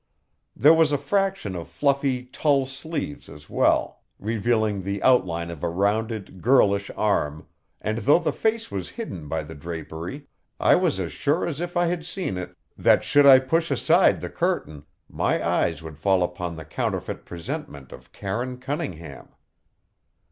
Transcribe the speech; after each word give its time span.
There 0.55 0.73
was 0.73 0.91
a 0.91 0.97
fraction 0.97 1.55
of 1.55 1.67
fluffy 1.67 2.23
tulle 2.23 2.65
sleeve 2.65 3.29
as 3.29 3.51
well, 3.51 4.01
revealing 4.17 4.81
the 4.81 5.03
outline 5.03 5.51
of 5.51 5.63
a 5.63 5.69
rounded, 5.69 6.41
girlish 6.41 6.89
arm, 6.97 7.45
and 7.79 7.99
though 7.99 8.17
the 8.17 8.33
face 8.33 8.71
was 8.71 8.89
hidden 8.89 9.27
by 9.27 9.43
the 9.43 9.53
drapery, 9.53 10.25
I 10.59 10.73
was 10.73 10.99
as 10.99 11.11
sure 11.11 11.45
as 11.45 11.61
if 11.61 11.77
I 11.77 11.85
had 11.85 12.03
seen 12.03 12.35
it, 12.39 12.57
that 12.75 13.03
should 13.03 13.27
I 13.27 13.37
push 13.37 13.69
aside 13.69 14.21
the 14.21 14.29
curtain 14.31 14.85
my 15.07 15.47
eyes 15.47 15.83
would 15.83 15.99
fall 15.99 16.23
upon 16.23 16.55
the 16.55 16.65
counterfeit 16.65 17.23
presentment 17.23 17.91
of 17.91 18.11
Karine 18.11 18.57
Cunningham. 18.57 19.29